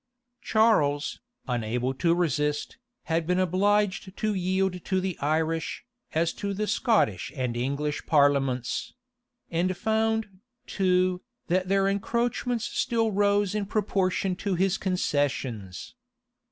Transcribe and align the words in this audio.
Charles, 0.41 1.19
unable 1.47 1.93
to 1.93 2.15
resist, 2.15 2.77
had 3.03 3.27
been 3.27 3.37
obliged 3.39 4.17
to 4.17 4.33
yield 4.33 4.83
to 4.85 4.99
the 4.99 5.15
Irish, 5.19 5.85
as 6.13 6.33
to 6.33 6.55
the 6.55 6.65
Scottish 6.65 7.31
and 7.35 7.55
English 7.55 8.07
parliaments; 8.07 8.95
and 9.51 9.77
found, 9.77 10.39
too, 10.65 11.21
that 11.49 11.67
their 11.69 11.87
encroachments 11.87 12.65
still 12.65 13.11
rose 13.11 13.53
in 13.53 13.67
proportion 13.67 14.35
to 14.37 14.55
his 14.55 14.79
concessions. 14.79 15.93